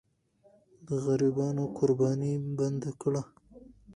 د 0.87 0.89
غریبانو 1.05 1.63
قرباني 1.77 2.33
بنده 2.57 2.91
کړه. 3.01 3.21